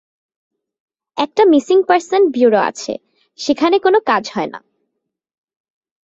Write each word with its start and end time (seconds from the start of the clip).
একটা 1.17 1.43
missing 1.45 1.77
person 1.87 2.21
bureau 2.31 2.59
আছে, 2.59 2.93
সেখানে 3.39 3.77
কোনো 3.79 3.99
কাজ 4.05 4.23
হয় 4.35 4.49
না। 4.51 4.59